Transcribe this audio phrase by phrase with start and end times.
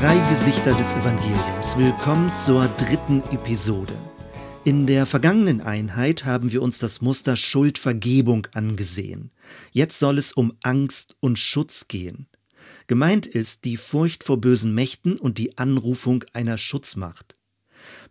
[0.00, 1.76] Drei Gesichter des Evangeliums.
[1.76, 3.92] Willkommen zur dritten Episode.
[4.62, 9.32] In der vergangenen Einheit haben wir uns das Muster Schuldvergebung angesehen.
[9.72, 12.28] Jetzt soll es um Angst und Schutz gehen.
[12.86, 17.34] Gemeint ist die Furcht vor bösen Mächten und die Anrufung einer Schutzmacht.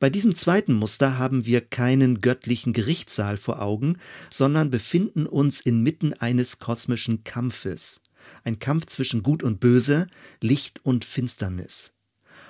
[0.02, 3.96] Bei diesem zweiten Muster haben wir keinen göttlichen Gerichtssaal vor Augen,
[4.30, 8.02] sondern befinden uns inmitten eines kosmischen Kampfes.
[8.44, 10.08] Ein Kampf zwischen Gut und Böse,
[10.42, 11.94] Licht und Finsternis.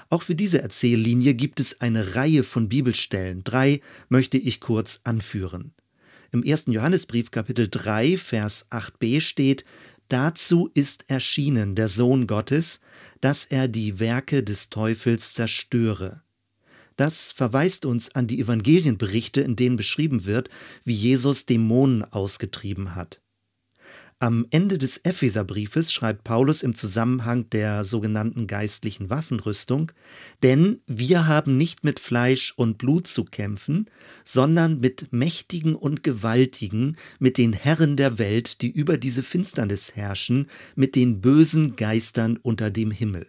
[0.10, 3.44] Auch für diese Erzähllinie gibt es eine Reihe von Bibelstellen.
[3.44, 5.74] Drei möchte ich kurz anführen.
[6.32, 9.66] Im ersten Johannesbrief Kapitel 3, Vers 8b steht,
[10.10, 12.80] Dazu ist erschienen der Sohn Gottes,
[13.20, 16.22] dass er die Werke des Teufels zerstöre.
[16.96, 20.50] Das verweist uns an die Evangelienberichte, in denen beschrieben wird,
[20.84, 23.22] wie Jesus Dämonen ausgetrieben hat.
[24.20, 29.92] Am Ende des Epheserbriefes schreibt Paulus im Zusammenhang der sogenannten geistlichen Waffenrüstung,
[30.42, 33.86] denn wir haben nicht mit Fleisch und Blut zu kämpfen,
[34.24, 40.48] sondern mit Mächtigen und Gewaltigen, mit den Herren der Welt, die über diese Finsternis herrschen,
[40.76, 43.28] mit den bösen Geistern unter dem Himmel.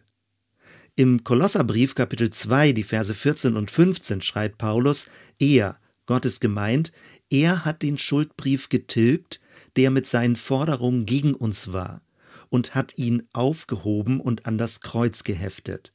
[0.96, 5.08] Im Kolosserbrief Kapitel 2, die Verse 14 und 15 schreibt Paulus,
[5.38, 5.78] er,
[6.08, 6.92] Gott ist gemeint,
[7.28, 9.42] er hat den Schuldbrief getilgt,
[9.76, 12.00] der mit seinen Forderungen gegen uns war,
[12.48, 15.92] und hat ihn aufgehoben und an das Kreuz geheftet.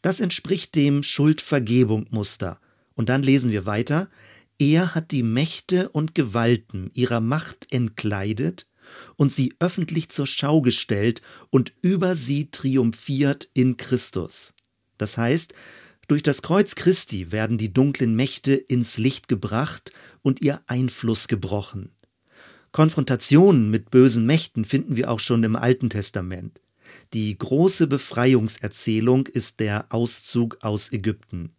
[0.00, 2.60] Das entspricht dem Schuldvergebung-Muster.
[2.94, 4.08] Und dann lesen wir weiter,
[4.60, 8.68] er hat die Mächte und Gewalten ihrer Macht entkleidet
[9.16, 11.20] und sie öffentlich zur Schau gestellt
[11.50, 14.54] und über sie triumphiert in Christus.
[14.98, 15.52] Das heißt,
[16.12, 21.92] durch das Kreuz Christi werden die dunklen Mächte ins Licht gebracht und ihr Einfluss gebrochen.
[22.70, 26.60] Konfrontationen mit bösen Mächten finden wir auch schon im Alten Testament.
[27.14, 31.54] Die große Befreiungserzählung ist der Auszug aus Ägypten.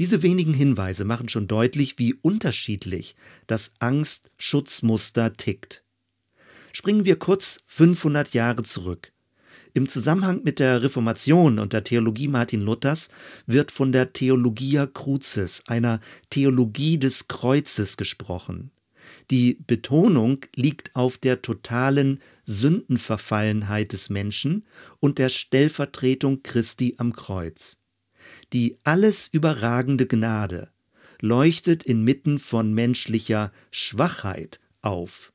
[0.00, 3.16] Diese wenigen Hinweise machen schon deutlich, wie unterschiedlich
[3.46, 5.84] das Angst-Schutzmuster tickt.
[6.72, 9.12] Springen wir kurz 500 Jahre zurück.
[9.74, 13.08] Im Zusammenhang mit der Reformation und der Theologie Martin Luthers
[13.46, 18.70] wird von der Theologia Crucis, einer Theologie des Kreuzes gesprochen.
[19.30, 24.66] Die Betonung liegt auf der totalen Sündenverfallenheit des Menschen
[25.00, 27.78] und der Stellvertretung Christi am Kreuz.
[28.52, 30.68] Die alles überragende Gnade
[31.20, 35.32] leuchtet inmitten von menschlicher Schwachheit auf.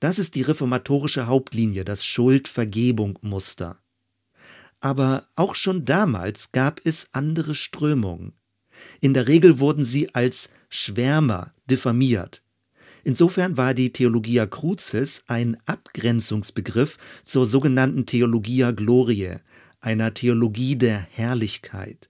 [0.00, 3.78] Das ist die reformatorische Hauptlinie, das Schuldvergebung-Muster.
[4.80, 8.32] Aber auch schon damals gab es andere Strömungen.
[9.00, 12.42] In der Regel wurden sie als Schwärmer diffamiert.
[13.04, 19.40] Insofern war die Theologia Crucis ein Abgrenzungsbegriff zur sogenannten Theologia Gloriae,
[19.80, 22.08] einer Theologie der Herrlichkeit.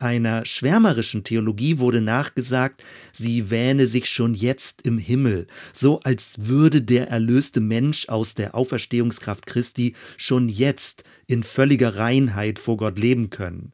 [0.00, 6.82] Einer schwärmerischen Theologie wurde nachgesagt, sie wähne sich schon jetzt im Himmel, so als würde
[6.82, 13.30] der erlöste Mensch aus der Auferstehungskraft Christi schon jetzt in völliger Reinheit vor Gott leben
[13.30, 13.72] können.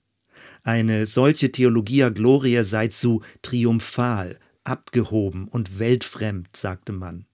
[0.62, 7.26] Eine solche Theologia Gloria sei zu triumphal, abgehoben und weltfremd, sagte man.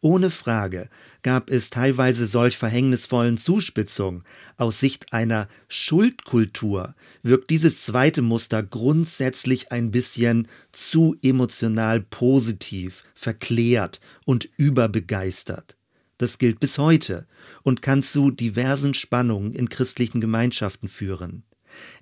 [0.00, 0.88] Ohne Frage
[1.22, 4.22] gab es teilweise solch verhängnisvollen Zuspitzungen.
[4.56, 14.00] Aus Sicht einer Schuldkultur wirkt dieses zweite Muster grundsätzlich ein bisschen zu emotional positiv, verklärt
[14.24, 15.76] und überbegeistert.
[16.16, 17.26] Das gilt bis heute
[17.64, 21.42] und kann zu diversen Spannungen in christlichen Gemeinschaften führen.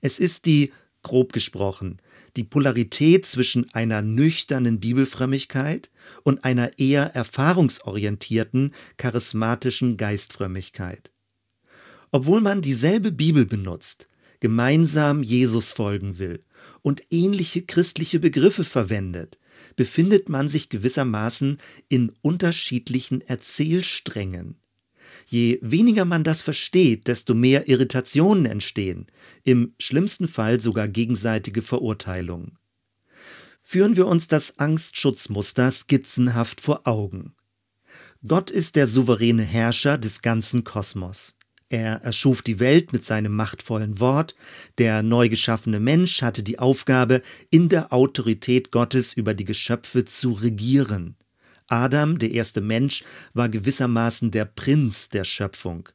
[0.02, 1.98] Es ist die grob gesprochen,
[2.36, 5.90] die Polarität zwischen einer nüchternen Bibelfrömmigkeit
[6.22, 11.10] und einer eher erfahrungsorientierten, charismatischen Geistfrömmigkeit.
[12.12, 14.08] Obwohl man dieselbe Bibel benutzt,
[14.40, 16.40] gemeinsam Jesus folgen will
[16.82, 19.38] und ähnliche christliche Begriffe verwendet,
[19.74, 21.58] befindet man sich gewissermaßen
[21.88, 24.56] in unterschiedlichen Erzählsträngen.
[25.28, 29.06] Je weniger man das versteht, desto mehr Irritationen entstehen,
[29.42, 32.58] im schlimmsten Fall sogar gegenseitige Verurteilungen.
[33.64, 37.34] Führen wir uns das Angstschutzmuster skizzenhaft vor Augen.
[38.24, 41.34] Gott ist der souveräne Herrscher des ganzen Kosmos.
[41.68, 44.36] Er erschuf die Welt mit seinem machtvollen Wort,
[44.78, 50.30] der neu geschaffene Mensch hatte die Aufgabe, in der Autorität Gottes über die Geschöpfe zu
[50.30, 51.16] regieren.
[51.68, 53.04] Adam, der erste Mensch,
[53.34, 55.88] war gewissermaßen der Prinz der Schöpfung.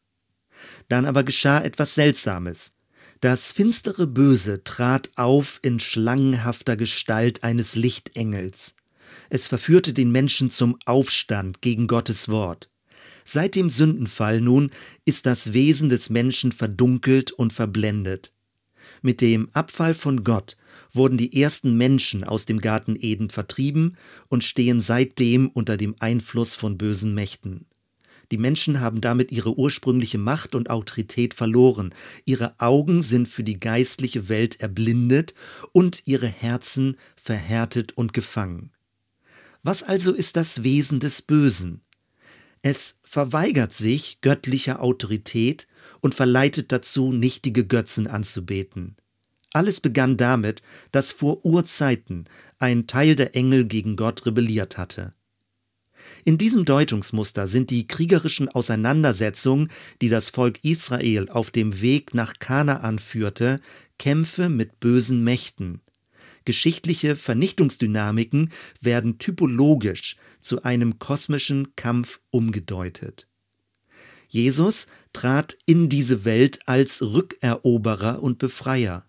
[0.89, 2.71] Dann aber geschah etwas Seltsames.
[3.19, 8.75] Das finstere Böse trat auf in schlangenhafter Gestalt eines Lichtengels.
[9.29, 12.69] Es verführte den Menschen zum Aufstand gegen Gottes Wort.
[13.24, 14.71] Seit dem Sündenfall nun
[15.06, 18.33] ist das Wesen des Menschen verdunkelt und verblendet.
[19.01, 20.57] Mit dem Abfall von Gott
[20.91, 23.97] wurden die ersten Menschen aus dem Garten Eden vertrieben
[24.27, 27.65] und stehen seitdem unter dem Einfluss von bösen Mächten.
[28.31, 31.94] Die Menschen haben damit ihre ursprüngliche Macht und Autorität verloren.
[32.23, 35.33] Ihre Augen sind für die geistliche Welt erblindet
[35.73, 38.71] und ihre Herzen verhärtet und gefangen.
[39.63, 41.81] Was also ist das Wesen des Bösen?
[42.62, 45.67] Es verweigert sich göttlicher Autorität
[46.00, 48.95] und verleitet dazu, nichtige Götzen anzubeten.
[49.53, 50.62] Alles begann damit,
[50.92, 52.25] dass vor Urzeiten
[52.59, 55.13] ein Teil der Engel gegen Gott rebelliert hatte.
[56.24, 59.69] In diesem Deutungsmuster sind die kriegerischen Auseinandersetzungen,
[60.01, 63.59] die das Volk Israel auf dem Weg nach Kanaan führte,
[64.00, 65.81] Kämpfe mit bösen Mächten.
[66.45, 73.27] Geschichtliche Vernichtungsdynamiken werden typologisch zu einem kosmischen Kampf umgedeutet.
[74.27, 79.06] Jesus trat in diese Welt als Rückeroberer und Befreier.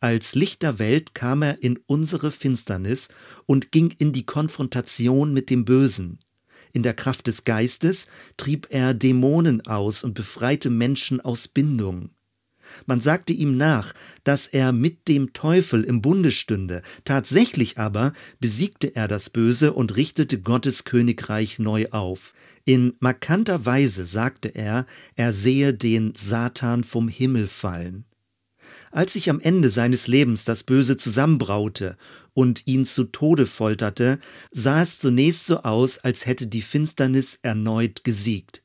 [0.00, 3.08] Als Licht der Welt kam er in unsere Finsternis
[3.44, 6.20] und ging in die Konfrontation mit dem Bösen.
[6.72, 8.06] In der Kraft des Geistes
[8.38, 12.10] trieb er Dämonen aus und befreite Menschen aus Bindung.
[12.86, 13.92] Man sagte ihm nach,
[14.24, 19.96] dass er mit dem Teufel im Bunde stünde, tatsächlich aber besiegte er das Böse und
[19.96, 22.32] richtete Gottes Königreich neu auf.
[22.64, 24.86] In markanter Weise sagte er,
[25.16, 28.06] er sehe den Satan vom Himmel fallen.
[28.90, 31.96] Als sich am Ende seines Lebens das Böse zusammenbraute
[32.34, 34.18] und ihn zu Tode folterte,
[34.50, 38.62] sah es zunächst so aus, als hätte die Finsternis erneut gesiegt.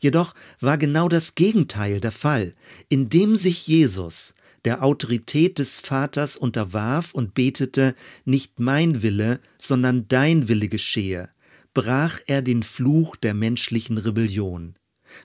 [0.00, 2.54] Jedoch war genau das Gegenteil der Fall,
[2.88, 7.94] indem sich Jesus der Autorität des Vaters unterwarf und betete,
[8.24, 11.28] nicht mein Wille, sondern dein Wille geschehe,
[11.74, 14.74] brach er den Fluch der menschlichen Rebellion.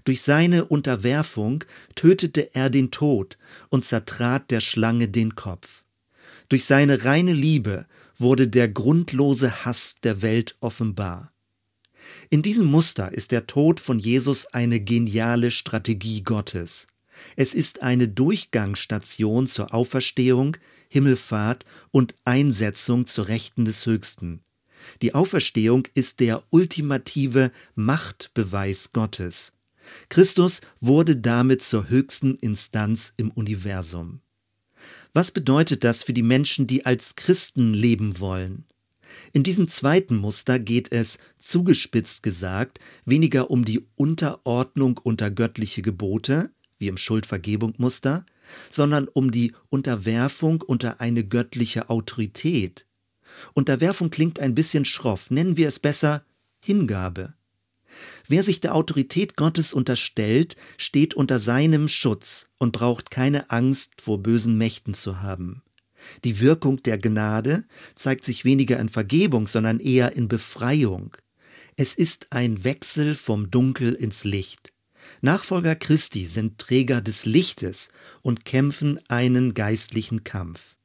[0.06, 1.64] Durch seine Unterwerfung
[1.96, 3.38] tötete er den Tod
[3.70, 5.84] und zertrat der Schlange den Kopf.
[6.50, 7.86] Durch seine reine Liebe
[8.18, 11.32] wurde der grundlose Hass der Welt offenbar.
[12.30, 16.88] In diesem Muster ist der Tod von Jesus eine geniale Strategie Gottes.
[17.36, 20.58] Es ist eine Durchgangsstation zur Auferstehung,
[20.90, 24.42] Himmelfahrt und Einsetzung zur Rechten des Höchsten.
[25.02, 29.52] Die Auferstehung ist der ultimative Machtbeweis Gottes.
[30.10, 34.22] Christus wurde damit zur höchsten Instanz im Universum.
[35.14, 38.66] Was bedeutet das für die Menschen, die als Christen leben wollen?
[39.34, 46.52] In diesem zweiten Muster geht es, zugespitzt gesagt, weniger um die Unterordnung unter göttliche Gebote,
[46.78, 48.26] wie im Schuldvergebung-Muster,
[48.70, 52.86] sondern um die Unterwerfung unter eine göttliche Autorität.
[53.54, 56.24] Unterwerfung klingt ein bisschen schroff, nennen wir es besser
[56.60, 57.34] Hingabe.
[58.28, 64.22] Wer sich der Autorität Gottes unterstellt, steht unter seinem Schutz und braucht keine Angst vor
[64.22, 65.64] bösen Mächten zu haben.
[66.24, 67.66] Die Wirkung der Gnade
[67.96, 71.16] zeigt sich weniger in Vergebung, sondern eher in Befreiung.
[71.76, 74.74] Es ist ein Wechsel vom Dunkel ins Licht.
[75.22, 77.90] Nachfolger Christi sind Träger des Lichtes
[78.22, 80.76] und kämpfen einen geistlichen Kampf.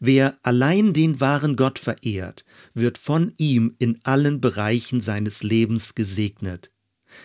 [0.00, 6.70] Wer allein den wahren Gott verehrt, wird von ihm in allen Bereichen seines Lebens gesegnet.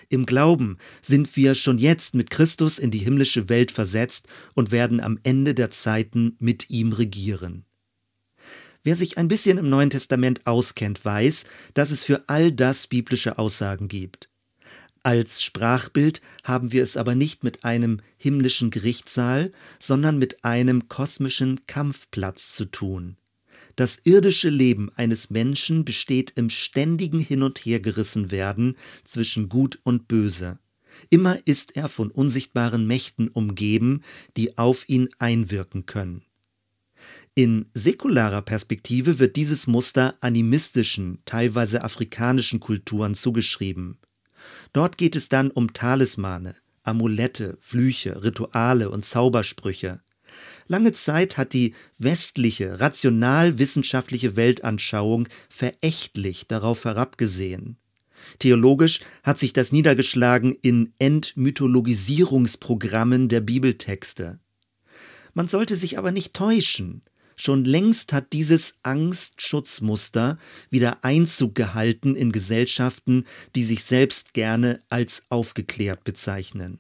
[0.10, 5.00] Im Glauben sind wir schon jetzt mit Christus in die himmlische Welt versetzt und werden
[5.00, 7.66] am Ende der Zeiten mit ihm regieren.
[8.84, 13.38] Wer sich ein bisschen im Neuen Testament auskennt, weiß, dass es für all das biblische
[13.38, 14.30] Aussagen gibt.
[15.06, 21.68] Als Sprachbild haben wir es aber nicht mit einem himmlischen Gerichtssaal, sondern mit einem kosmischen
[21.68, 23.18] Kampfplatz zu tun.
[23.76, 30.08] Das irdische Leben eines Menschen besteht im ständigen Hin und Hergerissen werden zwischen Gut und
[30.08, 30.60] Böse.
[31.10, 34.04] Immer ist er von unsichtbaren Mächten umgeben,
[34.38, 36.24] die auf ihn einwirken können.
[37.36, 43.98] In säkularer Perspektive wird dieses Muster animistischen, teilweise afrikanischen Kulturen zugeschrieben.
[44.74, 50.02] Dort geht es dann um Talismane, Amulette, Flüche, Rituale und Zaubersprüche.
[50.68, 57.78] Lange Zeit hat die westliche, rational-wissenschaftliche Weltanschauung verächtlich darauf herabgesehen.
[58.40, 64.40] Theologisch hat sich das niedergeschlagen in Entmythologisierungsprogrammen der Bibeltexte.
[65.34, 67.02] Man sollte sich aber nicht täuschen.
[67.36, 70.38] Schon längst hat dieses Angstschutzmuster
[70.70, 73.26] wieder Einzug gehalten in Gesellschaften,
[73.56, 76.80] die sich selbst gerne als aufgeklärt bezeichnen.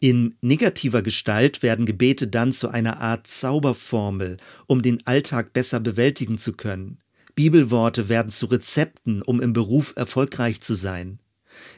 [0.00, 6.38] In negativer Gestalt werden Gebete dann zu einer Art Zauberformel, um den Alltag besser bewältigen
[6.38, 6.98] zu können.
[7.34, 11.18] Bibelworte werden zu Rezepten, um im Beruf erfolgreich zu sein.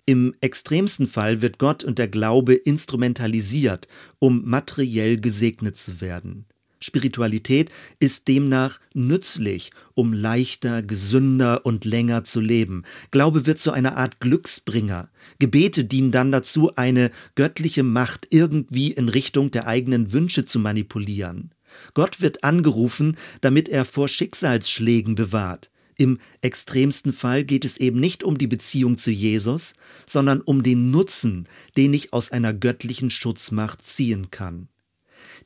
[0.07, 6.47] Im extremsten Fall wird Gott und der Glaube instrumentalisiert, um materiell gesegnet zu werden.
[6.81, 12.83] Spiritualität ist demnach nützlich, um leichter, gesünder und länger zu leben.
[13.11, 15.09] Glaube wird zu einer Art Glücksbringer.
[15.39, 21.53] Gebete dienen dann dazu, eine göttliche Macht irgendwie in Richtung der eigenen Wünsche zu manipulieren.
[21.95, 25.71] Gott wird angerufen, damit er vor Schicksalsschlägen bewahrt.
[25.99, 29.73] Im extremsten Fall geht es eben nicht um die Beziehung zu Jesus,
[30.07, 34.69] sondern um den Nutzen, den ich aus einer göttlichen Schutzmacht ziehen kann.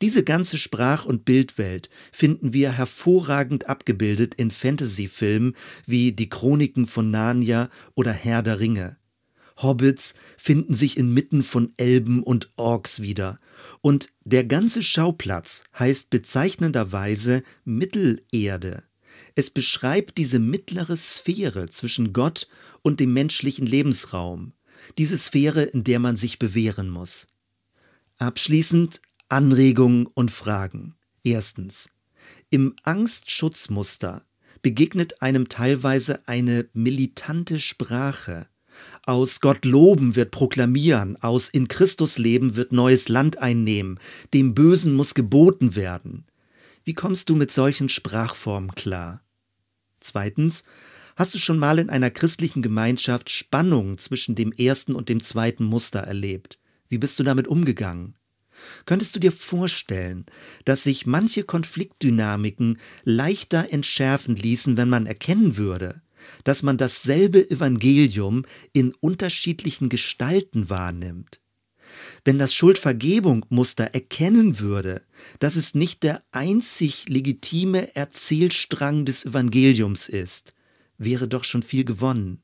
[0.03, 5.55] Diese ganze Sprach- und Bildwelt finden wir hervorragend abgebildet in Fantasyfilmen
[5.87, 8.97] wie Die Chroniken von Narnia oder Herr der Ringe.
[9.59, 13.39] Hobbits finden sich inmitten von Elben und Orks wieder.
[13.83, 18.85] Und der ganze Schauplatz heißt bezeichnenderweise Mittelerde.
[19.35, 22.49] Es beschreibt diese mittlere Sphäre zwischen Gott
[22.81, 24.55] und dem menschlichen Lebensraum,
[24.97, 27.27] diese Sphäre, in der man sich bewähren muss.
[28.17, 30.97] Abschließend Anregungen und Fragen.
[31.23, 31.89] Erstens.
[32.51, 34.25] Im Angstschutzmuster
[34.61, 38.49] begegnet einem teilweise eine militante Sprache.
[39.05, 43.99] Aus Gott loben wird proklamieren, aus in Christus leben wird neues Land einnehmen,
[44.35, 46.27] dem Bösen muss geboten werden.
[46.85, 49.23] Wie kommst du mit solchen Sprachformen klar?
[50.01, 50.65] Zweitens,
[51.15, 55.65] hast du schon mal in einer christlichen Gemeinschaft Spannung zwischen dem ersten und dem zweiten
[55.65, 56.59] Muster erlebt?
[56.89, 58.15] Wie bist du damit umgegangen?
[58.87, 60.27] Könntest du dir vorstellen,
[60.65, 66.03] dass sich manche Konfliktdynamiken leichter entschärfen ließen, wenn man erkennen würde,
[66.45, 71.41] dass man dasselbe Evangelium in unterschiedlichen Gestalten wahrnimmt?
[72.25, 75.03] Wenn das Schuldvergebung-Muster erkennen würde,
[75.39, 80.55] dass es nicht der einzig legitime Erzählstrang des Evangeliums ist,
[80.99, 82.43] wäre doch schon viel gewonnen.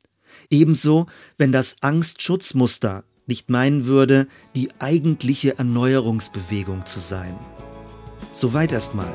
[0.51, 1.07] Ebenso,
[1.39, 7.35] wenn das Angstschutzmuster nicht meinen würde, die eigentliche Erneuerungsbewegung zu sein.
[8.33, 9.13] Soweit erstmal.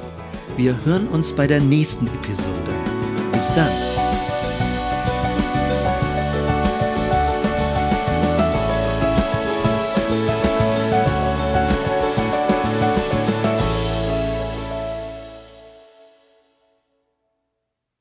[0.57, 2.71] Wir hören uns bei der nächsten Episode.
[3.31, 4.00] Bis dann.